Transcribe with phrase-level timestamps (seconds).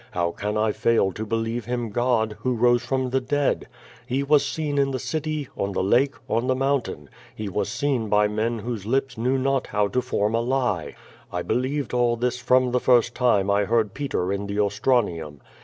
[0.13, 3.67] How can I fail to believe Him God, who rose from the dead?
[4.07, 7.07] He was seen in the city, on the lake, on the mountain.
[7.35, 10.95] He was seen by men whose lips knew not how to form a lie.
[11.31, 15.39] I believed all this from tlio first time I heard Peter in the Ostranium.